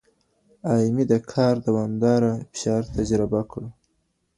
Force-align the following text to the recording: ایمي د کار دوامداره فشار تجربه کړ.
ایمي 0.75 1.03
د 1.11 1.13
کار 1.31 1.55
دوامداره 1.67 2.31
فشار 2.51 2.83
تجربه 2.95 3.41
کړ. 3.51 3.63